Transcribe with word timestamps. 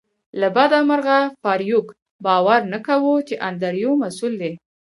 له 0.39 0.47
بده 0.55 0.79
مرغه 0.89 1.19
فارویک 1.41 1.87
باور 2.25 2.61
نه 2.73 2.79
کاوه 2.85 3.13
چې 3.27 3.35
انډریو 3.47 3.91
مسؤل 4.03 4.33
دی 4.41 4.53